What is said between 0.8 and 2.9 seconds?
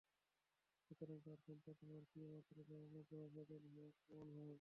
সুতরাং তার সম্পদ আমার প্রিয়পাত্র বা